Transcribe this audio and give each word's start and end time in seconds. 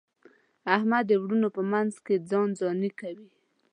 احمد 0.75 1.03
د 1.07 1.11
وروڼو 1.21 1.49
په 1.55 1.61
منځ 1.71 1.93
کې 2.05 2.15
ځان 2.29 2.49
ځاني 2.59 2.91
کوي. 2.99 3.29